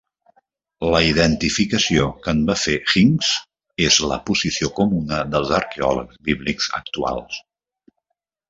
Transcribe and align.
La 0.93 1.01
identificació 1.09 2.07
que 2.23 2.33
en 2.37 2.41
va 2.47 2.55
fer 2.63 2.77
Hincks 3.01 3.33
és 3.89 3.99
la 4.13 4.19
posició 4.31 4.71
comuna 4.81 5.23
dels 5.35 5.53
arqueòlegs 5.61 6.19
bíblics 6.31 6.73
actuals. 6.83 7.43